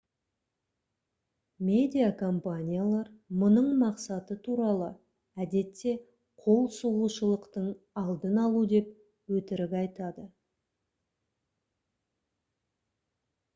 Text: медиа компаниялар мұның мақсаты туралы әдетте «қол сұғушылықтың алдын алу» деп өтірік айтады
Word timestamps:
медиа 1.67 2.07
компаниялар 2.21 3.11
мұның 3.41 3.67
мақсаты 3.81 4.37
туралы 4.47 4.87
әдетте 5.45 5.93
«қол 6.45 6.65
сұғушылықтың 6.79 7.67
алдын 8.05 8.39
алу» 8.47 8.65
деп 8.75 9.35
өтірік 9.41 9.75
айтады 9.83 10.25